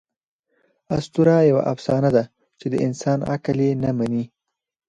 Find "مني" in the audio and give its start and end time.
3.97-4.23